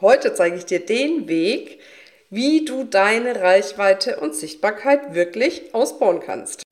Heute 0.00 0.32
zeige 0.32 0.54
ich 0.54 0.64
dir 0.64 0.78
den 0.78 1.26
Weg, 1.26 1.80
wie 2.30 2.64
du 2.64 2.84
deine 2.84 3.40
Reichweite 3.40 4.20
und 4.20 4.32
Sichtbarkeit 4.32 5.12
wirklich 5.12 5.74
ausbauen 5.74 6.20
kannst. 6.24 6.62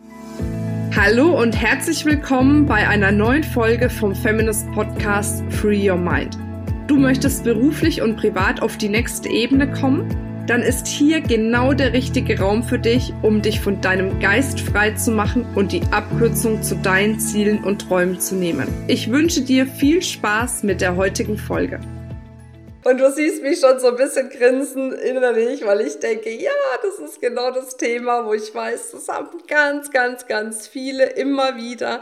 Hallo 0.95 1.36
und 1.36 1.60
herzlich 1.60 2.04
willkommen 2.04 2.67
bei 2.67 2.86
einer 2.86 3.10
neuen 3.10 3.42
Folge 3.42 3.91
vom 3.91 4.15
Feminist 4.15 4.70
Podcast 4.70 5.42
Free 5.50 5.91
Your 5.91 5.97
Mind. 5.97 6.39
Du 6.86 6.97
möchtest 6.97 7.42
beruflich 7.42 8.00
und 8.00 8.14
privat 8.16 8.62
auf 8.62 8.79
die 8.79 8.89
nächste 8.89 9.29
Ebene 9.29 9.72
kommen? 9.72 10.45
Dann 10.46 10.62
ist 10.62 10.86
hier 10.86 11.20
genau 11.20 11.72
der 11.72 11.95
richtige 11.95 12.38
Raum 12.38 12.62
für 12.62 12.79
dich, 12.79 13.12
um 13.22 13.43
dich 13.43 13.58
von 13.58 13.80
deinem 13.80 14.20
Geist 14.20 14.61
frei 14.61 14.93
zu 14.93 15.11
machen 15.11 15.45
und 15.56 15.72
die 15.72 15.82
Abkürzung 15.90 16.62
zu 16.62 16.77
deinen 16.77 17.18
Zielen 17.18 17.64
und 17.64 17.88
Träumen 17.88 18.20
zu 18.20 18.36
nehmen. 18.36 18.68
Ich 18.86 19.11
wünsche 19.11 19.40
dir 19.40 19.66
viel 19.66 20.00
Spaß 20.00 20.62
mit 20.62 20.80
der 20.80 20.95
heutigen 20.95 21.36
Folge. 21.36 21.80
Und 22.87 22.98
du 22.98 23.11
siehst 23.11 23.43
mich 23.43 23.59
schon 23.59 23.80
so 23.80 23.89
ein 23.89 23.96
bisschen 23.96 24.30
grinsen 24.30 24.93
innerlich, 24.93 25.67
weil 25.67 25.81
ich 25.81 25.99
denke, 25.99 26.31
ja, 26.31 26.53
das 26.85 27.00
ist 27.00 27.21
genau 27.21 27.50
das 27.50 27.77
Thema, 27.77 28.25
wo 28.25 28.32
ich 28.32 28.54
weiß, 28.54 28.93
das 28.93 29.08
haben 29.08 29.43
ganz, 29.49 29.90
ganz, 29.90 30.29
ganz 30.29 30.68
viele 30.68 31.07
immer 31.07 31.57
wieder, 31.57 32.01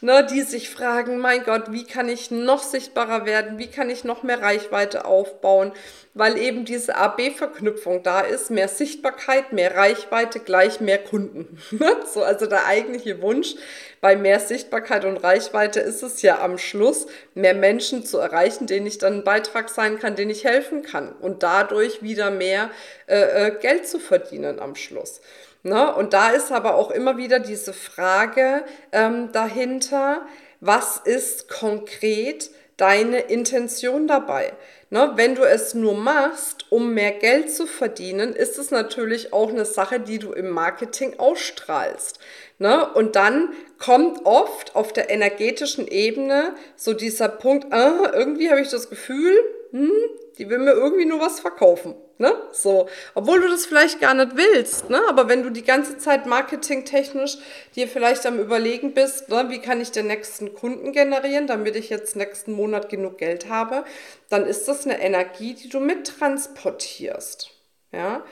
ne, 0.00 0.24
die 0.24 0.42
sich 0.42 0.70
fragen, 0.70 1.18
mein 1.18 1.42
Gott, 1.42 1.72
wie 1.72 1.82
kann 1.82 2.08
ich 2.08 2.30
noch 2.30 2.62
sichtbarer 2.62 3.26
werden? 3.26 3.58
Wie 3.58 3.66
kann 3.66 3.90
ich 3.90 4.04
noch 4.04 4.22
mehr 4.22 4.40
Reichweite 4.40 5.04
aufbauen? 5.04 5.72
Weil 6.12 6.38
eben 6.38 6.64
diese 6.64 6.96
AB-Verknüpfung 6.96 8.02
da 8.02 8.20
ist, 8.20 8.50
mehr 8.50 8.66
Sichtbarkeit, 8.66 9.52
mehr 9.52 9.76
Reichweite 9.76 10.40
gleich 10.40 10.80
mehr 10.80 10.98
Kunden. 10.98 11.58
so, 12.12 12.22
also 12.24 12.46
der 12.46 12.66
eigentliche 12.66 13.22
Wunsch 13.22 13.54
bei 14.00 14.16
mehr 14.16 14.40
Sichtbarkeit 14.40 15.04
und 15.04 15.18
Reichweite 15.18 15.78
ist 15.78 16.02
es 16.02 16.22
ja 16.22 16.40
am 16.40 16.58
Schluss, 16.58 17.06
mehr 17.34 17.54
Menschen 17.54 18.04
zu 18.04 18.18
erreichen, 18.18 18.66
denen 18.66 18.86
ich 18.86 18.98
dann 18.98 19.18
ein 19.18 19.24
Beitrag 19.24 19.68
sein 19.68 20.00
kann, 20.00 20.16
denen 20.16 20.32
ich 20.32 20.44
helfen 20.44 20.82
kann 20.82 21.12
und 21.12 21.44
dadurch 21.44 22.02
wieder 22.02 22.30
mehr 22.30 22.70
äh, 23.06 23.46
äh, 23.46 23.50
Geld 23.60 23.86
zu 23.86 24.00
verdienen 24.00 24.58
am 24.58 24.74
Schluss. 24.74 25.20
Ne? 25.62 25.94
Und 25.94 26.12
da 26.12 26.30
ist 26.30 26.50
aber 26.50 26.74
auch 26.74 26.90
immer 26.90 27.18
wieder 27.18 27.38
diese 27.38 27.72
Frage 27.72 28.64
ähm, 28.92 29.30
dahinter, 29.32 30.26
was 30.60 30.96
ist 30.98 31.48
konkret 31.48 32.50
deine 32.80 33.20
Intention 33.20 34.06
dabei? 34.06 34.52
Ne, 34.92 35.12
wenn 35.14 35.36
du 35.36 35.42
es 35.42 35.74
nur 35.74 35.94
machst, 35.94 36.66
um 36.70 36.94
mehr 36.94 37.12
Geld 37.12 37.52
zu 37.52 37.66
verdienen, 37.66 38.34
ist 38.34 38.58
es 38.58 38.72
natürlich 38.72 39.32
auch 39.32 39.50
eine 39.50 39.64
Sache, 39.64 40.00
die 40.00 40.18
du 40.18 40.32
im 40.32 40.50
Marketing 40.50 41.16
ausstrahlst. 41.20 42.18
Ne? 42.58 42.92
Und 42.94 43.14
dann 43.14 43.50
kommt 43.78 44.26
oft 44.26 44.74
auf 44.74 44.92
der 44.92 45.08
energetischen 45.08 45.86
Ebene 45.86 46.54
so 46.74 46.92
dieser 46.92 47.28
Punkt, 47.28 47.72
ah, 47.72 48.10
irgendwie 48.12 48.50
habe 48.50 48.60
ich 48.60 48.68
das 48.68 48.90
Gefühl, 48.90 49.32
hm, 49.70 49.92
die 50.40 50.48
will 50.48 50.58
mir 50.58 50.72
irgendwie 50.72 51.04
nur 51.04 51.20
was 51.20 51.38
verkaufen. 51.38 51.94
Ne? 52.16 52.34
So, 52.50 52.88
obwohl 53.14 53.42
du 53.42 53.48
das 53.48 53.66
vielleicht 53.66 54.00
gar 54.00 54.14
nicht 54.14 54.38
willst, 54.38 54.88
ne? 54.88 55.02
aber 55.06 55.28
wenn 55.28 55.42
du 55.42 55.50
die 55.50 55.64
ganze 55.64 55.98
Zeit 55.98 56.24
marketingtechnisch 56.24 57.36
dir 57.76 57.86
vielleicht 57.86 58.24
am 58.24 58.38
Überlegen 58.38 58.94
bist, 58.94 59.28
ne, 59.28 59.50
wie 59.50 59.58
kann 59.58 59.82
ich 59.82 59.90
den 59.90 60.06
nächsten 60.06 60.54
Kunden 60.54 60.92
generieren, 60.92 61.46
damit 61.46 61.76
ich 61.76 61.90
jetzt 61.90 62.16
nächsten 62.16 62.52
Monat 62.52 62.88
genug 62.88 63.18
Geld 63.18 63.50
habe, 63.50 63.84
dann 64.30 64.46
ist 64.46 64.66
das 64.66 64.86
eine 64.86 64.98
Energie, 64.98 65.52
die 65.52 65.68
du 65.68 65.78
mittransportierst. 65.78 67.50
Ja? 67.92 68.24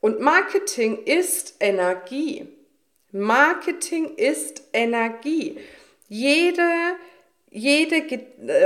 Und 0.00 0.18
Marketing 0.18 1.04
ist 1.04 1.54
Energie. 1.60 2.48
Marketing 3.12 4.16
ist 4.16 4.64
Energie. 4.72 5.60
Jede, 6.08 6.96
jede 7.50 8.02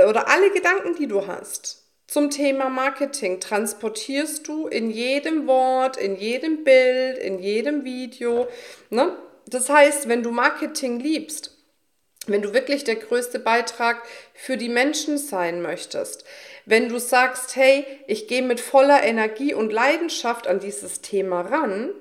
oder 0.09 0.27
alle 0.29 0.49
Gedanken, 0.49 0.95
die 0.95 1.07
du 1.07 1.27
hast 1.27 1.86
zum 2.07 2.29
Thema 2.29 2.69
Marketing, 2.69 3.39
transportierst 3.39 4.47
du 4.47 4.67
in 4.67 4.89
jedem 4.89 5.45
Wort, 5.45 5.97
in 5.97 6.15
jedem 6.15 6.63
Bild, 6.63 7.17
in 7.17 7.39
jedem 7.39 7.83
Video. 7.83 8.47
Ne? 8.89 9.15
Das 9.45 9.69
heißt, 9.69 10.07
wenn 10.07 10.23
du 10.23 10.31
Marketing 10.31 10.99
liebst, 10.99 11.53
wenn 12.25 12.41
du 12.41 12.53
wirklich 12.53 12.83
der 12.83 12.95
größte 12.95 13.39
Beitrag 13.39 14.03
für 14.33 14.57
die 14.57 14.69
Menschen 14.69 15.17
sein 15.17 15.61
möchtest, 15.61 16.25
wenn 16.65 16.89
du 16.89 16.99
sagst, 16.99 17.55
hey, 17.55 17.85
ich 18.07 18.27
gehe 18.27 18.41
mit 18.41 18.59
voller 18.59 19.03
Energie 19.03 19.53
und 19.53 19.71
Leidenschaft 19.71 20.47
an 20.47 20.59
dieses 20.59 21.01
Thema 21.01 21.41
ran, 21.41 21.91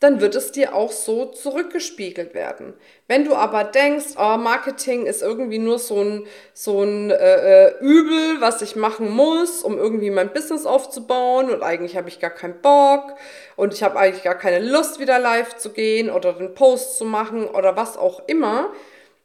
dann 0.00 0.20
wird 0.20 0.36
es 0.36 0.52
dir 0.52 0.74
auch 0.74 0.92
so 0.92 1.26
zurückgespiegelt 1.26 2.32
werden. 2.32 2.74
Wenn 3.08 3.24
du 3.24 3.34
aber 3.34 3.64
denkst, 3.64 4.14
oh, 4.16 4.36
Marketing 4.36 5.06
ist 5.06 5.22
irgendwie 5.22 5.58
nur 5.58 5.80
so 5.80 6.00
ein, 6.00 6.26
so 6.54 6.84
ein 6.84 7.10
äh, 7.10 7.66
äh, 7.66 7.78
Übel, 7.80 8.40
was 8.40 8.62
ich 8.62 8.76
machen 8.76 9.10
muss, 9.10 9.62
um 9.62 9.76
irgendwie 9.76 10.10
mein 10.10 10.32
Business 10.32 10.66
aufzubauen 10.66 11.50
und 11.50 11.62
eigentlich 11.62 11.96
habe 11.96 12.08
ich 12.08 12.20
gar 12.20 12.30
keinen 12.30 12.60
Bock 12.60 13.16
und 13.56 13.74
ich 13.74 13.82
habe 13.82 13.98
eigentlich 13.98 14.22
gar 14.22 14.36
keine 14.36 14.60
Lust, 14.60 15.00
wieder 15.00 15.18
live 15.18 15.56
zu 15.56 15.70
gehen 15.70 16.10
oder 16.10 16.32
den 16.32 16.54
Post 16.54 16.96
zu 16.96 17.04
machen 17.04 17.46
oder 17.46 17.76
was 17.76 17.96
auch 17.96 18.22
immer, 18.28 18.70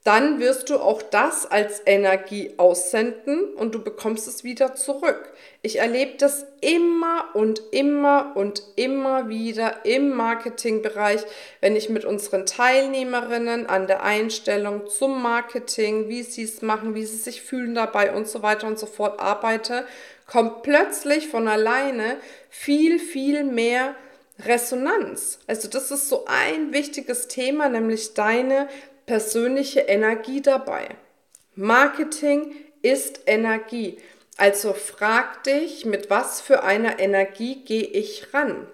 dann 0.03 0.39
wirst 0.41 0.69
du 0.69 0.79
auch 0.79 1.01
das 1.01 1.49
als 1.49 1.81
Energie 1.85 2.53
aussenden 2.57 3.53
und 3.53 3.73
du 3.73 3.81
bekommst 3.81 4.27
es 4.27 4.43
wieder 4.43 4.75
zurück. 4.75 5.31
Ich 5.61 5.79
erlebe 5.79 6.17
das 6.17 6.45
immer 6.59 7.29
und 7.33 7.61
immer 7.71 8.33
und 8.35 8.63
immer 8.75 9.29
wieder 9.29 9.85
im 9.85 10.09
Marketingbereich, 10.09 11.21
wenn 11.61 11.77
ich 11.77 11.89
mit 11.89 12.03
unseren 12.03 12.45
Teilnehmerinnen 12.45 13.67
an 13.67 13.87
der 13.87 14.03
Einstellung 14.03 14.87
zum 14.87 15.21
Marketing, 15.21 16.09
wie 16.09 16.23
sie 16.23 16.43
es 16.43 16.61
machen, 16.61 16.95
wie 16.95 17.05
sie 17.05 17.17
sich 17.17 17.41
fühlen 17.41 17.73
dabei 17.73 18.13
und 18.13 18.27
so 18.27 18.43
weiter 18.43 18.67
und 18.67 18.77
so 18.77 18.87
fort 18.87 19.21
arbeite, 19.21 19.85
kommt 20.27 20.63
plötzlich 20.63 21.29
von 21.29 21.47
alleine 21.47 22.17
viel, 22.49 22.99
viel 22.99 23.45
mehr 23.45 23.95
Resonanz. 24.39 25.39
Also 25.47 25.69
das 25.69 25.91
ist 25.91 26.09
so 26.09 26.25
ein 26.27 26.73
wichtiges 26.73 27.29
Thema, 27.29 27.69
nämlich 27.69 28.13
deine 28.13 28.67
persönliche 29.05 29.81
Energie 29.81 30.41
dabei. 30.41 30.89
Marketing 31.55 32.55
ist 32.81 33.21
Energie. 33.25 33.97
Also 34.37 34.73
frag 34.73 35.43
dich, 35.43 35.85
mit 35.85 36.09
was 36.09 36.41
für 36.41 36.63
einer 36.63 36.99
Energie 36.99 37.63
gehe 37.63 37.83
ich 37.83 38.33
ran? 38.33 38.67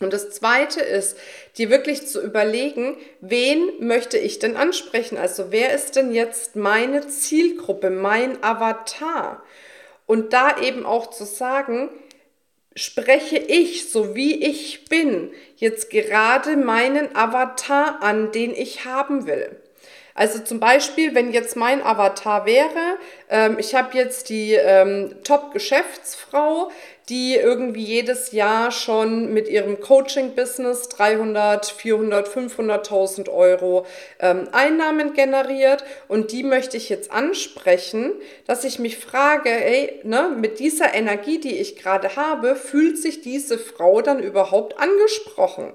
Und 0.00 0.12
das 0.12 0.30
Zweite 0.30 0.80
ist, 0.80 1.16
dir 1.56 1.70
wirklich 1.70 2.06
zu 2.06 2.20
überlegen, 2.20 2.98
wen 3.20 3.72
möchte 3.80 4.18
ich 4.18 4.38
denn 4.38 4.56
ansprechen? 4.56 5.16
Also 5.16 5.50
wer 5.50 5.72
ist 5.74 5.96
denn 5.96 6.12
jetzt 6.12 6.54
meine 6.54 7.08
Zielgruppe, 7.08 7.90
mein 7.90 8.42
Avatar? 8.44 9.42
Und 10.04 10.32
da 10.34 10.60
eben 10.60 10.84
auch 10.84 11.10
zu 11.10 11.24
sagen, 11.24 11.88
spreche 12.76 13.38
ich, 13.38 13.90
so 13.90 14.14
wie 14.14 14.44
ich 14.44 14.84
bin, 14.84 15.32
jetzt 15.56 15.90
gerade 15.90 16.56
meinen 16.56 17.16
Avatar 17.16 18.02
an, 18.02 18.30
den 18.30 18.54
ich 18.54 18.84
haben 18.84 19.26
will. 19.26 19.56
Also 20.16 20.38
zum 20.38 20.60
Beispiel, 20.60 21.14
wenn 21.14 21.30
jetzt 21.30 21.56
mein 21.56 21.82
Avatar 21.82 22.46
wäre, 22.46 22.96
ähm, 23.28 23.58
ich 23.58 23.74
habe 23.74 23.96
jetzt 23.98 24.30
die 24.30 24.54
ähm, 24.54 25.14
Top-Geschäftsfrau, 25.24 26.70
die 27.10 27.36
irgendwie 27.36 27.84
jedes 27.84 28.32
Jahr 28.32 28.70
schon 28.70 29.34
mit 29.34 29.46
ihrem 29.46 29.78
Coaching-Business 29.78 30.88
300, 30.88 31.66
400, 31.66 32.28
500.000 32.28 33.28
Euro 33.28 33.84
ähm, 34.18 34.48
Einnahmen 34.52 35.12
generiert 35.12 35.84
und 36.08 36.32
die 36.32 36.42
möchte 36.42 36.78
ich 36.78 36.88
jetzt 36.88 37.12
ansprechen, 37.12 38.12
dass 38.46 38.64
ich 38.64 38.78
mich 38.78 38.96
frage, 38.96 39.50
ey, 39.50 40.00
ne, 40.02 40.34
mit 40.34 40.60
dieser 40.60 40.94
Energie, 40.94 41.38
die 41.38 41.58
ich 41.58 41.76
gerade 41.76 42.16
habe, 42.16 42.56
fühlt 42.56 42.96
sich 42.96 43.20
diese 43.20 43.58
Frau 43.58 44.00
dann 44.00 44.20
überhaupt 44.20 44.78
angesprochen? 44.78 45.74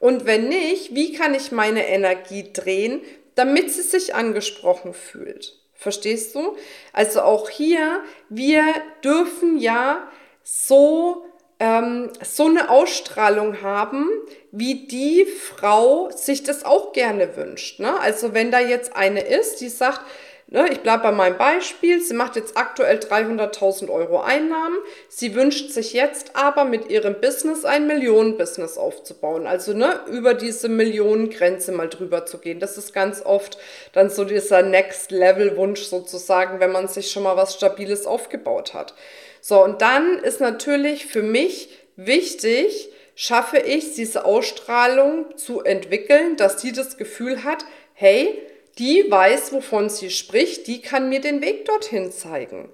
Und 0.00 0.26
wenn 0.26 0.48
nicht, 0.48 0.94
wie 0.94 1.12
kann 1.12 1.34
ich 1.34 1.50
meine 1.50 1.88
Energie 1.88 2.52
drehen, 2.52 3.00
damit 3.38 3.72
sie 3.72 3.82
sich 3.82 4.14
angesprochen 4.16 4.92
fühlt. 4.92 5.56
Verstehst 5.74 6.34
du? 6.34 6.56
Also 6.92 7.22
auch 7.22 7.48
hier, 7.48 8.02
wir 8.28 8.64
dürfen 9.04 9.58
ja 9.58 10.08
so, 10.42 11.24
ähm, 11.60 12.10
so 12.20 12.46
eine 12.46 12.68
Ausstrahlung 12.68 13.62
haben, 13.62 14.08
wie 14.50 14.88
die 14.88 15.24
Frau 15.24 16.10
sich 16.10 16.42
das 16.42 16.64
auch 16.64 16.92
gerne 16.92 17.36
wünscht. 17.36 17.78
Ne? 17.78 18.00
Also 18.00 18.34
wenn 18.34 18.50
da 18.50 18.58
jetzt 18.58 18.96
eine 18.96 19.20
ist, 19.20 19.60
die 19.60 19.68
sagt, 19.68 20.00
Ne, 20.50 20.66
ich 20.72 20.80
bleibe 20.80 21.02
bei 21.02 21.12
meinem 21.12 21.36
Beispiel. 21.36 22.00
Sie 22.00 22.14
macht 22.14 22.34
jetzt 22.34 22.56
aktuell 22.56 22.96
300.000 22.96 23.90
Euro 23.90 24.22
Einnahmen. 24.22 24.78
Sie 25.10 25.34
wünscht 25.34 25.72
sich 25.72 25.92
jetzt 25.92 26.36
aber 26.36 26.64
mit 26.64 26.88
ihrem 26.88 27.20
Business 27.20 27.66
ein 27.66 27.86
Millionen-Business 27.86 28.78
aufzubauen. 28.78 29.46
Also 29.46 29.74
ne, 29.74 30.00
über 30.10 30.32
diese 30.32 30.70
Millionengrenze 30.70 31.70
mal 31.72 31.90
drüber 31.90 32.24
zu 32.24 32.38
gehen. 32.38 32.60
Das 32.60 32.78
ist 32.78 32.94
ganz 32.94 33.20
oft 33.26 33.58
dann 33.92 34.08
so 34.08 34.24
dieser 34.24 34.62
Next-Level-Wunsch 34.62 35.82
sozusagen, 35.82 36.60
wenn 36.60 36.72
man 36.72 36.88
sich 36.88 37.10
schon 37.10 37.24
mal 37.24 37.36
was 37.36 37.52
Stabiles 37.52 38.06
aufgebaut 38.06 38.72
hat. 38.72 38.94
So, 39.42 39.62
und 39.62 39.82
dann 39.82 40.18
ist 40.18 40.40
natürlich 40.40 41.04
für 41.04 41.22
mich 41.22 41.68
wichtig, 41.96 42.88
schaffe 43.14 43.58
ich 43.58 43.94
diese 43.96 44.24
Ausstrahlung 44.24 45.36
zu 45.36 45.60
entwickeln, 45.60 46.38
dass 46.38 46.62
sie 46.62 46.72
das 46.72 46.96
Gefühl 46.96 47.44
hat, 47.44 47.66
hey, 47.92 48.40
die 48.78 49.10
weiß, 49.10 49.52
wovon 49.52 49.88
sie 49.88 50.10
spricht, 50.10 50.66
die 50.66 50.80
kann 50.80 51.08
mir 51.08 51.20
den 51.20 51.40
Weg 51.40 51.64
dorthin 51.64 52.12
zeigen. 52.12 52.70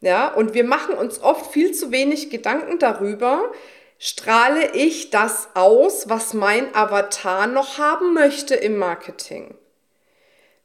Ja, 0.00 0.28
und 0.28 0.54
wir 0.54 0.64
machen 0.64 0.94
uns 0.94 1.22
oft 1.22 1.52
viel 1.52 1.72
zu 1.72 1.90
wenig 1.90 2.30
Gedanken 2.30 2.78
darüber, 2.78 3.50
strahle 3.98 4.72
ich 4.74 5.10
das 5.10 5.48
aus, 5.54 6.08
was 6.08 6.34
mein 6.34 6.74
Avatar 6.74 7.46
noch 7.46 7.78
haben 7.78 8.12
möchte 8.12 8.54
im 8.54 8.76
Marketing. 8.76 9.54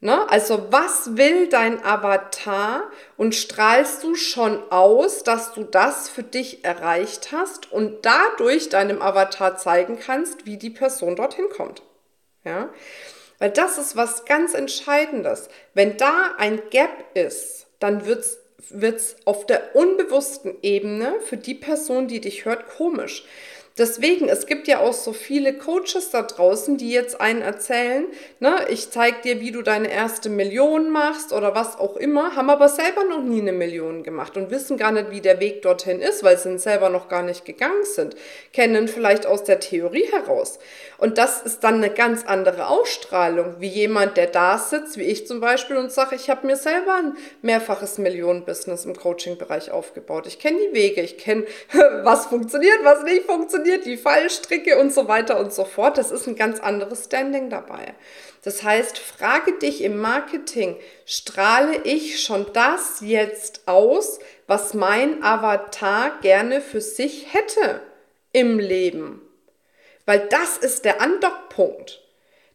Ne? 0.02 0.28
Also 0.30 0.68
was 0.72 1.16
will 1.16 1.48
dein 1.48 1.84
Avatar 1.86 2.84
und 3.18 3.36
strahlst 3.36 4.04
du 4.04 4.16
schon 4.16 4.60
aus, 4.72 5.24
dass 5.24 5.54
du 5.54 5.64
das 5.64 6.10
für 6.10 6.24
dich 6.24 6.66
erreicht 6.66 7.32
hast 7.32 7.72
und 7.72 8.04
dadurch 8.04 8.70
deinem 8.70 9.02
Avatar 9.02 9.58
zeigen 9.58 10.00
kannst, 10.00 10.46
wie 10.46 10.58
die 10.58 10.72
Person 10.72 11.16
dorthin 11.16 11.46
kommt. 11.56 11.84
Ja? 12.44 12.70
Weil 13.42 13.50
das 13.50 13.80
ist 13.80 13.96
was 13.96 14.26
ganz 14.26 14.54
Entscheidendes. 14.54 15.50
Wenn 15.74 15.98
da 15.98 16.36
ein 16.38 16.62
Gap 16.70 16.92
ist, 17.16 17.66
dann 17.80 18.06
wird 18.06 18.24
es 18.70 19.16
auf 19.26 19.48
der 19.48 19.76
unbewussten 19.76 20.54
Ebene 20.62 21.16
für 21.22 21.38
die 21.38 21.56
Person, 21.56 22.08
die 22.08 22.22
dich 22.22 22.46
hört, 22.46 22.70
komisch. 22.70 23.26
Deswegen, 23.82 24.30
es 24.30 24.46
gibt 24.46 24.68
ja 24.68 24.78
auch 24.78 24.94
so 24.94 25.12
viele 25.12 25.54
Coaches 25.56 26.12
da 26.12 26.22
draußen, 26.22 26.78
die 26.78 26.92
jetzt 26.92 27.20
einen 27.20 27.42
erzählen, 27.42 28.06
ne, 28.40 28.68
ich 28.70 28.92
zeig 28.92 29.24
dir, 29.24 29.40
wie 29.40 29.52
du 29.52 29.64
deine 29.64 29.92
erste 29.92 30.30
Million 30.30 30.92
machst 30.92 31.34
oder 31.34 31.56
was 31.56 31.80
auch 31.80 31.98
immer, 31.98 32.36
haben 32.36 32.52
aber 32.52 32.70
selber 32.70 33.06
noch 33.06 33.24
nie 33.24 33.42
eine 33.42 33.54
Million 33.54 34.04
gemacht 34.04 34.38
und 34.38 34.52
wissen 34.52 34.78
gar 34.78 34.92
nicht, 34.92 35.10
wie 35.10 35.20
der 35.20 35.40
Weg 35.40 35.64
dorthin 35.64 36.00
ist, 36.00 36.24
weil 36.24 36.38
sie 36.38 36.60
selber 36.60 36.90
noch 36.90 37.10
gar 37.10 37.24
nicht 37.24 37.44
gegangen 37.44 37.84
sind, 37.84 38.16
kennen 38.54 38.88
vielleicht 38.88 39.26
aus 39.26 39.46
der 39.46 39.60
Theorie 39.60 40.06
heraus. 40.12 40.60
Und 41.00 41.18
das 41.18 41.42
ist 41.42 41.64
dann 41.64 41.78
eine 41.78 41.90
ganz 41.90 42.24
andere 42.28 42.68
Ausstrahlung, 42.68 43.56
wie 43.58 43.68
jemand, 43.68 44.16
der 44.16 44.28
da 44.28 44.60
sitzt, 44.60 45.00
wie 45.00 45.06
ich 45.06 45.26
zum 45.26 45.40
Beispiel, 45.40 45.78
und 45.78 45.92
sagt, 45.92 46.14
ich 46.14 46.30
habe 46.30 46.46
mir 46.46 46.56
selber 46.56 46.94
ein 46.94 47.18
mehrfaches 47.42 47.98
Millionenbusiness 47.98 48.86
im 48.86 48.96
Coaching-Bereich 48.96 49.72
aufgebaut. 49.72 50.28
Ich 50.28 50.38
kenne 50.38 50.60
die 50.70 50.76
Wege, 50.76 51.02
ich 51.02 51.18
kenne, 51.18 51.46
was 52.04 52.28
funktioniert, 52.28 52.84
was 52.84 53.02
nicht 53.02 53.24
funktioniert 53.24 53.71
funktioniert, 53.72 53.86
die 53.86 53.98
Fallstricke 53.98 54.80
und 54.80 54.94
so 54.94 55.08
weiter 55.08 55.40
und 55.40 55.54
so 55.54 55.66
fort. 55.66 55.98
Das 55.98 56.12
ist 56.12 56.28
ein 56.28 56.36
ganz 56.36 56.60
anderes 56.60 57.06
Standing 57.06 57.50
dabei. 57.50 57.94
Das 58.44 58.64
heißt, 58.64 58.98
frage 58.98 59.54
dich 59.60 59.84
im 59.84 59.98
Marketing, 59.98 60.78
strahle 61.06 61.82
ich 61.84 62.24
schon 62.24 62.46
das 62.54 63.02
jetzt 63.02 63.68
aus, 63.68 64.20
was 64.48 64.74
mein 64.74 65.24
Avatar 65.24 66.20
gerne 66.22 66.62
für 66.62 66.82
sich 66.82 67.34
hätte 67.34 67.82
im 68.34 68.60
Leben? 68.60 69.22
Weil 70.06 70.28
das 70.30 70.58
ist 70.58 70.86
der 70.86 71.02
Andockpunkt. 71.02 72.00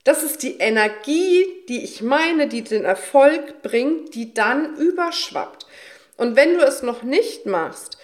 Das 0.04 0.22
ist 0.22 0.42
die 0.42 0.58
Energie, 0.58 1.46
die 1.68 1.82
ich 1.82 2.02
meine, 2.02 2.48
die 2.48 2.62
den 2.62 2.84
Erfolg 2.84 3.62
bringt, 3.62 4.14
die 4.14 4.34
dann 4.34 4.76
überschwappt. 4.76 5.66
Und 6.16 6.36
wenn 6.36 6.56
du 6.56 6.64
es 6.64 6.82
noch 6.82 7.02
nicht 7.02 7.46
machst, 7.46 7.98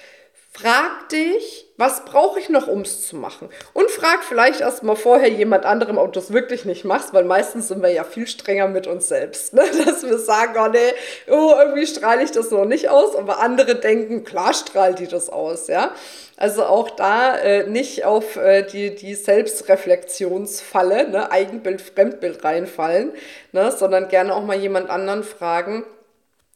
Frag 0.54 1.08
dich, 1.08 1.66
was 1.78 2.04
brauche 2.04 2.38
ich 2.38 2.50
noch, 2.50 2.66
um 2.66 2.82
es 2.82 3.06
zu 3.06 3.16
machen? 3.16 3.48
Und 3.72 3.90
frag 3.90 4.22
vielleicht 4.22 4.60
erstmal 4.60 4.96
vorher 4.96 5.30
jemand 5.30 5.64
anderem, 5.64 5.96
ob 5.96 6.12
du 6.12 6.20
es 6.20 6.30
wirklich 6.30 6.66
nicht 6.66 6.84
machst, 6.84 7.14
weil 7.14 7.24
meistens 7.24 7.68
sind 7.68 7.82
wir 7.82 7.88
ja 7.88 8.04
viel 8.04 8.26
strenger 8.26 8.68
mit 8.68 8.86
uns 8.86 9.08
selbst, 9.08 9.54
ne? 9.54 9.62
dass 9.86 10.02
wir 10.02 10.18
sagen, 10.18 10.54
oh 10.62 10.68
nee, 10.68 10.92
oh, 11.30 11.54
irgendwie 11.58 11.86
strahle 11.86 12.22
ich 12.22 12.32
das 12.32 12.50
noch 12.50 12.66
nicht 12.66 12.90
aus, 12.90 13.16
aber 13.16 13.40
andere 13.40 13.76
denken, 13.76 14.24
klar 14.24 14.52
strahlt 14.52 14.98
die 14.98 15.08
das 15.08 15.30
aus, 15.30 15.68
ja. 15.68 15.94
Also 16.36 16.64
auch 16.64 16.90
da 16.90 17.34
äh, 17.38 17.66
nicht 17.66 18.04
auf 18.04 18.36
äh, 18.36 18.62
die, 18.62 18.94
die 18.94 19.14
Selbstreflexionsfalle, 19.14 21.08
ne? 21.08 21.32
Eigenbild, 21.32 21.80
Fremdbild 21.80 22.44
reinfallen, 22.44 23.12
ne? 23.52 23.72
sondern 23.72 24.08
gerne 24.08 24.34
auch 24.34 24.44
mal 24.44 24.58
jemand 24.58 24.90
anderen 24.90 25.24
fragen, 25.24 25.86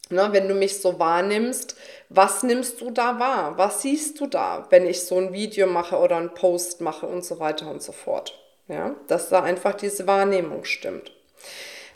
Ne, 0.08 0.28
wenn 0.30 0.46
du 0.46 0.54
mich 0.54 0.80
so 0.80 1.00
wahrnimmst, 1.00 1.76
was 2.10 2.44
nimmst 2.44 2.80
du 2.80 2.90
da 2.90 3.18
wahr? 3.18 3.58
Was 3.58 3.82
siehst 3.82 4.20
du 4.20 4.28
da, 4.28 4.66
wenn 4.70 4.86
ich 4.86 5.02
so 5.02 5.18
ein 5.18 5.32
Video 5.32 5.66
mache 5.66 5.96
oder 5.96 6.16
einen 6.16 6.32
Post 6.32 6.80
mache 6.80 7.06
und 7.06 7.24
so 7.24 7.40
weiter 7.40 7.68
und 7.68 7.82
so 7.82 7.90
fort? 7.90 8.38
Ja, 8.68 8.94
dass 9.08 9.28
da 9.30 9.42
einfach 9.42 9.74
diese 9.74 10.06
Wahrnehmung 10.06 10.64
stimmt. 10.64 11.12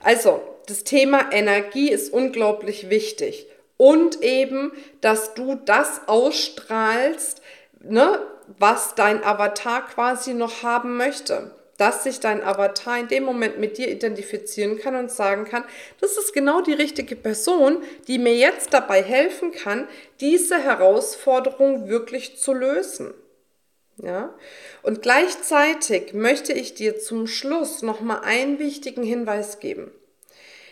Also, 0.02 0.40
das 0.66 0.82
Thema 0.82 1.32
Energie 1.32 1.90
ist 1.90 2.12
unglaublich 2.12 2.90
wichtig. 2.90 3.46
Und 3.76 4.22
eben, 4.22 4.72
dass 5.00 5.34
du 5.34 5.54
das 5.54 6.02
ausstrahlst, 6.06 7.42
ne, 7.80 8.20
was 8.58 8.94
dein 8.96 9.22
Avatar 9.22 9.86
quasi 9.86 10.34
noch 10.34 10.62
haben 10.64 10.96
möchte 10.96 11.52
dass 11.80 12.04
sich 12.04 12.20
dein 12.20 12.42
Avatar 12.42 12.98
in 12.98 13.08
dem 13.08 13.24
Moment 13.24 13.58
mit 13.58 13.78
dir 13.78 13.88
identifizieren 13.88 14.78
kann 14.78 14.96
und 14.96 15.10
sagen 15.10 15.46
kann, 15.46 15.64
das 16.00 16.18
ist 16.18 16.34
genau 16.34 16.60
die 16.60 16.74
richtige 16.74 17.16
Person, 17.16 17.82
die 18.06 18.18
mir 18.18 18.36
jetzt 18.36 18.74
dabei 18.74 19.02
helfen 19.02 19.52
kann, 19.52 19.88
diese 20.20 20.58
Herausforderung 20.58 21.88
wirklich 21.88 22.36
zu 22.36 22.52
lösen. 22.52 23.14
Ja? 23.96 24.34
Und 24.82 25.00
gleichzeitig 25.00 26.12
möchte 26.12 26.52
ich 26.52 26.74
dir 26.74 26.98
zum 26.98 27.26
Schluss 27.26 27.80
nochmal 27.80 28.20
einen 28.24 28.58
wichtigen 28.58 29.02
Hinweis 29.02 29.58
geben. 29.58 29.90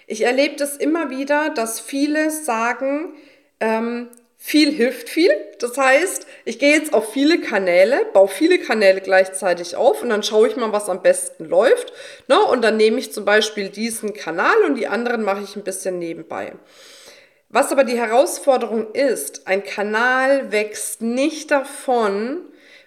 Ich 0.07 0.23
erlebe 0.23 0.57
das 0.57 0.77
immer 0.77 1.11
wieder, 1.11 1.51
dass 1.51 1.81
viele 1.81 2.31
sagen, 2.31 3.15
ähm, 3.61 4.09
viel 4.39 4.73
hilft 4.73 5.09
viel. 5.09 5.33
Das 5.59 5.77
heißt, 5.77 6.27
ich 6.45 6.59
gehe 6.59 6.73
jetzt 6.73 6.95
auf 6.95 7.13
viele 7.13 7.41
Kanäle, 7.41 8.07
baue 8.13 8.29
viele 8.29 8.59
Kanäle 8.59 9.01
gleichzeitig 9.01 9.75
auf 9.77 10.03
und 10.03 10.09
dann 10.09 10.23
schaue 10.23 10.49
ich 10.49 10.57
mal, 10.57 10.73
was 10.73 10.89
am 10.89 11.03
besten 11.03 11.45
läuft. 11.45 11.93
Ne? 12.29 12.41
Und 12.41 12.63
dann 12.63 12.77
nehme 12.77 12.99
ich 12.99 13.13
zum 13.13 13.25
Beispiel 13.25 13.69
diesen 13.69 14.15
Kanal 14.15 14.63
und 14.65 14.77
die 14.77 14.87
anderen 14.87 15.23
mache 15.23 15.43
ich 15.43 15.57
ein 15.57 15.65
bisschen 15.65 15.99
nebenbei. 15.99 16.53
Was 17.51 17.73
aber 17.73 17.85
die 17.85 17.99
Herausforderung 17.99 18.93
ist, 18.93 19.47
ein 19.47 19.65
Kanal 19.65 20.53
wächst 20.53 21.03
nicht 21.03 21.51
davon, 21.51 22.43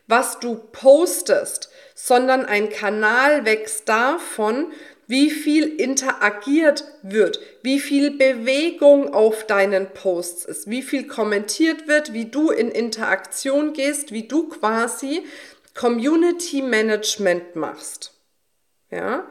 was 0.08 0.40
du 0.40 0.56
postest, 0.56 1.72
sondern 1.96 2.46
ein 2.46 2.70
Kanal 2.70 3.46
wächst 3.46 3.90
davon, 3.90 4.72
wie 5.12 5.30
viel 5.30 5.68
interagiert 5.68 6.86
wird, 7.02 7.42
wie 7.64 7.82
viel 7.82 8.12
Bewegung 8.12 9.14
auf 9.14 9.46
deinen 9.46 9.90
Posts 9.90 10.46
ist, 10.46 10.70
wie 10.70 10.82
viel 10.82 11.06
kommentiert 11.06 11.90
wird, 11.90 12.14
wie 12.14 12.26
du 12.32 12.50
in 12.50 12.72
Interaktion 12.72 13.74
gehst, 13.74 14.14
wie 14.14 14.30
du 14.30 14.48
quasi 14.48 15.26
Community 15.76 16.62
Management 16.62 17.58
machst. 17.58 18.14
Ja? 18.90 19.30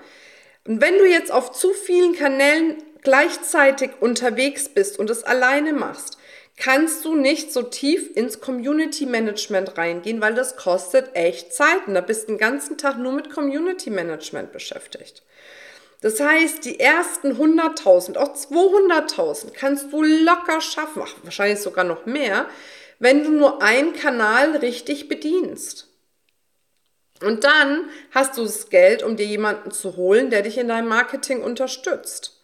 Und 0.67 0.83
wenn 0.83 0.99
du 0.99 1.07
jetzt 1.07 1.33
auf 1.33 1.53
zu 1.53 1.73
vielen 1.73 2.15
Kanälen 2.15 2.77
gleichzeitig 3.01 3.93
unterwegs 4.01 4.69
bist 4.69 4.99
und 4.99 5.09
es 5.09 5.25
alleine 5.25 5.73
machst, 5.73 6.19
kannst 6.59 7.07
du 7.07 7.15
nicht 7.15 7.55
so 7.55 7.63
tief 7.63 8.15
ins 8.15 8.41
Community 8.41 9.07
Management 9.07 9.79
reingehen, 9.79 10.21
weil 10.21 10.35
das 10.35 10.59
kostet 10.59 11.17
echt 11.17 11.55
Zeit 11.55 11.87
und 11.87 11.95
da 11.95 12.03
bist 12.03 12.25
du 12.25 12.33
den 12.33 12.39
ganzen 12.39 12.77
Tag 12.77 12.99
nur 12.99 13.13
mit 13.13 13.31
Community 13.31 13.89
Management 13.89 14.53
beschäftigt. 14.53 15.23
Das 16.01 16.19
heißt, 16.19 16.65
die 16.65 16.81
ersten 16.81 17.33
100.000, 17.33 18.17
auch 18.17 18.35
200.000 18.35 19.53
kannst 19.53 19.93
du 19.93 20.03
locker 20.03 20.61
schaffen, 20.61 21.03
ach, 21.05 21.15
wahrscheinlich 21.23 21.61
sogar 21.61 21.85
noch 21.85 22.07
mehr, 22.07 22.47
wenn 22.99 23.23
du 23.23 23.31
nur 23.31 23.63
einen 23.63 23.93
Kanal 23.93 24.57
richtig 24.57 25.09
bedienst. 25.09 25.89
Und 27.23 27.45
dann 27.45 27.91
hast 28.13 28.39
du 28.39 28.43
das 28.45 28.71
Geld, 28.71 29.03
um 29.03 29.17
dir 29.17 29.27
jemanden 29.27 29.71
zu 29.73 29.97
holen, 29.97 30.31
der 30.31 30.41
dich 30.43 30.57
in 30.57 30.69
deinem 30.69 30.89
Marketing 30.89 31.43
unterstützt 31.43 32.40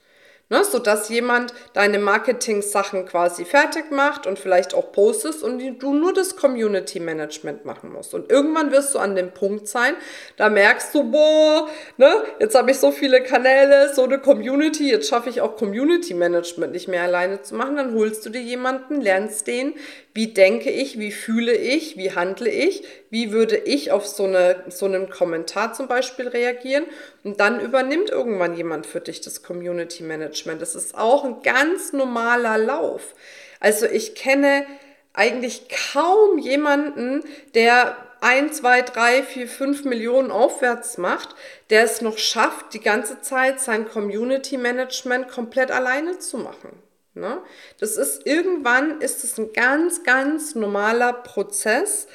ne, 0.49 0.65
sodass 0.65 1.09
jemand 1.09 1.53
deine 1.73 1.99
Marketing-Sachen 1.99 3.07
quasi 3.07 3.45
fertig 3.45 3.91
macht 3.91 4.27
und 4.27 4.39
vielleicht 4.39 4.75
auch 4.75 4.93
postest 4.93 5.43
und 5.43 5.59
du 5.79 5.95
nur 5.95 6.13
das 6.13 6.37
Community 6.37 7.01
Management 7.01 7.65
machen 7.65 7.93
musst. 7.93 8.15
Und 8.15 8.31
irgendwann 8.31 8.71
wirst 8.71 8.95
du 8.95 8.99
an 8.99 9.17
dem 9.17 9.33
Punkt 9.33 9.69
sein, 9.69 9.95
da 10.37 10.49
merkst 10.49 10.95
du, 10.95 11.11
boah, 11.11 11.69
ne, 11.97 12.25
jetzt 12.39 12.55
habe 12.55 12.71
ich 12.71 12.79
so 12.79 12.93
viele 12.93 13.23
Kanäle, 13.23 13.93
so 13.95 14.05
eine 14.05 14.19
Community, 14.19 14.91
jetzt 14.91 15.09
schaffe 15.09 15.31
ich 15.31 15.41
auch 15.41 15.57
Community 15.57 16.15
Management 16.15 16.73
nicht 16.73 16.89
mehr 16.89 17.03
alleine 17.03 17.43
zu 17.43 17.55
machen. 17.55 17.77
Dann 17.77 17.95
holst 17.95 18.25
du 18.25 18.31
dir 18.31 18.43
jemanden, 18.43 19.01
lernst 19.01 19.47
den, 19.47 19.75
wie 20.17 20.29
denke 20.29 20.71
ich, 20.71 20.99
wie 20.99 21.13
fühle 21.13 21.55
ich, 21.55 21.99
wie 21.99 22.13
handle 22.13 22.49
ich, 22.49 22.83
wie 23.11 23.33
würde 23.33 23.59
ich 23.59 23.93
auf 23.93 24.07
so, 24.07 24.25
eine, 24.25 24.65
so 24.69 24.87
einen 24.87 25.11
Kommentar 25.11 25.75
zum 25.75 25.89
Beispiel 25.89 26.27
reagieren. 26.27 26.87
Und 27.23 27.39
dann 27.39 27.61
übernimmt 27.61 28.09
irgendwann 28.09 28.57
jemand 28.57 28.87
für 28.87 29.01
dich 29.03 29.21
das 29.21 29.43
Community 29.43 30.03
Management. 30.03 30.63
Das 30.63 30.75
ist 30.75 30.97
auch 30.97 31.25
ein 31.27 31.43
ganz 31.43 31.93
normaler 31.93 32.57
Lauf. 32.57 33.15
Also 33.61 33.85
ich 33.85 34.15
kenne 34.15 34.65
eigentlich 35.13 35.69
kaum 35.93 36.39
jemanden, 36.39 37.23
der 37.55 37.99
1, 38.23 38.57
2, 38.57 38.83
3, 38.83 39.23
4, 39.23 39.47
5 39.47 39.85
Millionen 39.85 40.31
aufwärts 40.31 40.97
macht, 40.97 41.35
der 41.69 41.85
es 41.85 42.01
noch 42.01 42.17
schafft, 42.17 42.73
die 42.73 42.81
ganze 42.81 43.21
Zeit 43.21 43.61
sein 43.61 43.87
Community 43.87 44.57
Management 44.57 45.29
komplett 45.29 45.71
alleine 45.71 46.19
zu 46.19 46.39
machen. 46.39 46.86
Ne? 47.17 47.43
Das 47.81 47.97
ist 47.97 48.27
irgendwann 48.27 49.01
ist 49.01 49.25
es 49.25 49.39
ein 49.39 49.53
ganz, 49.53 50.05
ganz 50.05 50.55
normaler 50.55 51.13
Prozess 51.13 52.07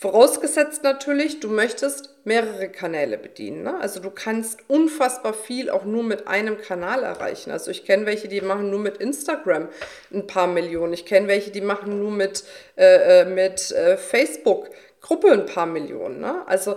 Vorausgesetzt 0.00 0.82
natürlich, 0.82 1.40
du 1.40 1.50
möchtest 1.50 2.14
mehrere 2.24 2.70
Kanäle 2.70 3.18
bedienen. 3.18 3.64
Ne? 3.64 3.78
Also 3.80 4.00
du 4.00 4.08
kannst 4.08 4.60
unfassbar 4.66 5.34
viel 5.34 5.68
auch 5.68 5.84
nur 5.84 6.02
mit 6.02 6.26
einem 6.26 6.56
Kanal 6.56 7.02
erreichen. 7.02 7.50
Also 7.50 7.70
ich 7.70 7.84
kenne 7.84 8.06
welche, 8.06 8.26
die 8.26 8.40
machen 8.40 8.70
nur 8.70 8.78
mit 8.78 8.96
Instagram 8.96 9.68
ein 10.10 10.26
paar 10.26 10.46
Millionen. 10.46 10.94
Ich 10.94 11.04
kenne 11.04 11.28
welche, 11.28 11.50
die 11.50 11.60
machen 11.60 11.98
nur 11.98 12.12
mit, 12.12 12.44
äh, 12.78 13.20
äh 13.20 13.24
mit 13.26 13.72
äh, 13.72 13.98
Facebook 13.98 14.70
Gruppe 15.02 15.32
ein 15.32 15.44
paar 15.44 15.66
Millionen. 15.66 16.20
Ne? 16.20 16.44
Also 16.46 16.76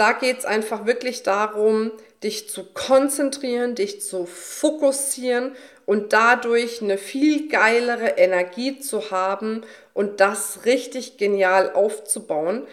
da 0.00 0.12
geht 0.12 0.38
es 0.38 0.44
einfach 0.46 0.86
wirklich 0.86 1.24
darum, 1.24 1.92
dich 2.22 2.48
zu 2.48 2.64
konzentrieren, 2.72 3.74
dich 3.74 4.00
zu 4.00 4.24
fokussieren 4.24 5.52
und 5.84 6.14
dadurch 6.14 6.80
eine 6.80 6.96
viel 6.96 7.48
geilere 7.48 8.16
Energie 8.16 8.78
zu 8.78 9.10
haben 9.10 9.62
und 9.92 10.20
das 10.20 10.64
richtig 10.64 11.18
genial 11.18 11.74
aufzubauen. 11.74 12.66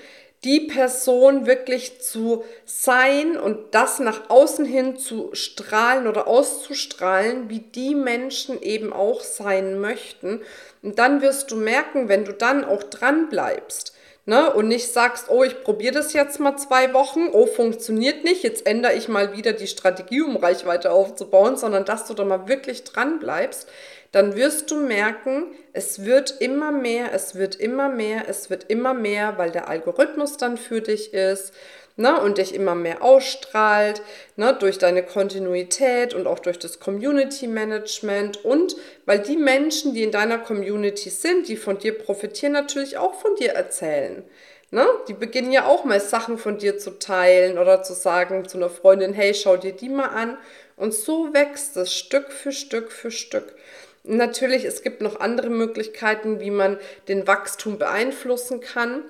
Die 0.45 0.61
Person 0.61 1.45
wirklich 1.45 1.99
zu 1.99 2.45
sein 2.63 3.37
und 3.37 3.73
das 3.73 3.99
nach 3.99 4.29
außen 4.29 4.63
hin 4.63 4.97
zu 4.97 5.31
strahlen 5.33 6.07
oder 6.07 6.27
auszustrahlen, 6.27 7.49
wie 7.49 7.59
die 7.59 7.93
Menschen 7.93 8.61
eben 8.61 8.93
auch 8.93 9.19
sein 9.19 9.81
möchten. 9.81 10.41
Und 10.81 10.97
dann 10.97 11.21
wirst 11.21 11.51
du 11.51 11.57
merken, 11.57 12.07
wenn 12.07 12.23
du 12.23 12.31
dann 12.31 12.63
auch 12.63 12.83
dran 12.83 13.27
bleibst, 13.27 13.96
Ne? 14.27 14.53
Und 14.53 14.67
nicht 14.67 14.91
sagst, 14.91 15.29
oh, 15.29 15.43
ich 15.43 15.63
probiere 15.63 15.93
das 15.93 16.11
jetzt 16.11 16.41
mal 16.41 16.57
zwei 16.57 16.93
Wochen, 16.93 17.29
oh, 17.31 17.45
funktioniert 17.45 18.25
nicht, 18.25 18.43
jetzt 18.43 18.67
ändere 18.67 18.93
ich 18.93 19.07
mal 19.07 19.31
wieder 19.37 19.53
die 19.53 19.67
Strategie, 19.67 20.21
um 20.21 20.35
Reichweite 20.35 20.91
aufzubauen, 20.91 21.55
sondern 21.55 21.85
dass 21.85 22.05
du 22.07 22.13
da 22.13 22.25
mal 22.25 22.49
wirklich 22.49 22.83
dran 22.83 23.19
bleibst, 23.19 23.69
dann 24.11 24.35
wirst 24.35 24.69
du 24.69 24.81
merken, 24.81 25.55
es 25.71 26.03
wird 26.03 26.41
immer 26.41 26.73
mehr, 26.73 27.13
es 27.13 27.35
wird 27.35 27.55
immer 27.55 27.87
mehr, 27.87 28.27
es 28.27 28.49
wird 28.49 28.65
immer 28.67 28.93
mehr, 28.93 29.37
weil 29.37 29.51
der 29.51 29.69
Algorithmus 29.69 30.35
dann 30.35 30.57
für 30.57 30.81
dich 30.81 31.13
ist 31.13 31.53
ne, 31.97 32.21
und 32.21 32.37
dich 32.37 32.55
immer 32.55 32.75
mehr 32.75 33.03
ausstrahlt, 33.03 34.01
ne, 34.37 34.55
durch 34.57 34.77
deine 34.77 35.03
Kontinuität 35.03 36.13
und 36.13 36.27
auch 36.27 36.39
durch 36.39 36.59
das 36.59 36.79
Community 36.79 37.47
Management 37.47 38.45
und 38.45 38.75
weil 39.05 39.19
die 39.19 39.37
Menschen, 39.37 39.93
die 39.93 40.03
in 40.03 40.11
deiner 40.11 40.37
Community 40.37 41.09
sind, 41.09 41.47
die 41.49 41.57
von 41.57 41.77
dir 41.77 41.97
profitieren, 41.97 42.53
natürlich 42.53 42.97
auch 42.97 43.15
von 43.15 43.35
dir 43.35 43.51
erzählen. 43.51 44.23
Ne? 44.69 44.85
Die 45.07 45.13
beginnen 45.13 45.51
ja 45.51 45.65
auch 45.65 45.85
mal 45.85 45.99
Sachen 45.99 46.37
von 46.37 46.57
dir 46.57 46.77
zu 46.77 46.99
teilen 46.99 47.57
oder 47.57 47.83
zu 47.83 47.93
sagen 47.93 48.47
zu 48.47 48.57
einer 48.57 48.69
Freundin, 48.69 49.13
hey, 49.13 49.33
schau 49.33 49.55
dir 49.55 49.71
die 49.71 49.89
mal 49.89 50.09
an. 50.09 50.37
Und 50.75 50.93
so 50.93 51.33
wächst 51.33 51.77
es 51.77 51.93
Stück 51.93 52.31
für 52.31 52.51
Stück 52.51 52.91
für 52.91 53.09
Stück. 53.09 53.55
Natürlich, 54.03 54.65
es 54.65 54.83
gibt 54.83 55.01
noch 55.01 55.19
andere 55.19 55.49
Möglichkeiten, 55.49 56.39
wie 56.39 56.51
man 56.51 56.79
den 57.07 57.27
Wachstum 57.27 57.77
beeinflussen 57.77 58.59
kann. 58.59 59.03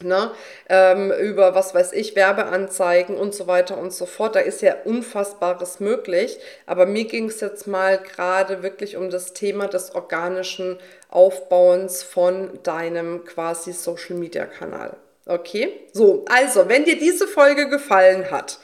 Ne, 0.00 0.30
ähm, 0.68 1.10
über 1.10 1.56
was 1.56 1.74
weiß 1.74 1.92
ich, 1.92 2.14
Werbeanzeigen 2.14 3.16
und 3.16 3.34
so 3.34 3.48
weiter 3.48 3.76
und 3.78 3.92
so 3.92 4.06
fort. 4.06 4.36
Da 4.36 4.40
ist 4.40 4.62
ja 4.62 4.76
Unfassbares 4.84 5.80
möglich. 5.80 6.38
Aber 6.66 6.86
mir 6.86 7.04
ging 7.04 7.28
es 7.28 7.40
jetzt 7.40 7.66
mal 7.66 7.98
gerade 7.98 8.62
wirklich 8.62 8.96
um 8.96 9.10
das 9.10 9.32
Thema 9.32 9.66
des 9.66 9.96
organischen 9.96 10.78
Aufbauens 11.10 12.04
von 12.04 12.60
deinem 12.62 13.24
quasi 13.24 13.72
Social 13.72 14.16
Media 14.16 14.46
Kanal. 14.46 14.96
Okay? 15.26 15.72
So, 15.92 16.24
also, 16.28 16.68
wenn 16.68 16.84
dir 16.84 16.98
diese 16.98 17.26
Folge 17.26 17.68
gefallen 17.68 18.30
hat, 18.30 18.58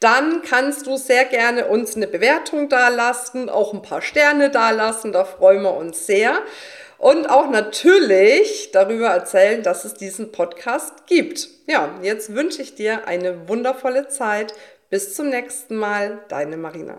dann 0.00 0.42
kannst 0.42 0.86
du 0.86 0.96
sehr 0.96 1.26
gerne 1.26 1.66
uns 1.66 1.94
eine 1.94 2.06
Bewertung 2.06 2.68
dalassen, 2.68 3.50
auch 3.50 3.74
ein 3.74 3.82
paar 3.82 4.00
Sterne 4.00 4.50
dalassen, 4.50 5.12
da 5.12 5.24
freuen 5.24 5.62
wir 5.62 5.76
uns 5.76 6.06
sehr 6.06 6.38
und 7.00 7.30
auch 7.30 7.48
natürlich 7.48 8.70
darüber 8.72 9.08
erzählen, 9.08 9.62
dass 9.62 9.84
es 9.86 9.94
diesen 9.94 10.32
Podcast 10.32 11.06
gibt. 11.06 11.48
Ja, 11.66 11.98
jetzt 12.02 12.34
wünsche 12.34 12.60
ich 12.60 12.74
dir 12.74 13.06
eine 13.06 13.48
wundervolle 13.48 14.08
Zeit. 14.08 14.52
Bis 14.90 15.14
zum 15.14 15.30
nächsten 15.30 15.76
Mal, 15.76 16.18
deine 16.28 16.56
Marina. 16.58 16.98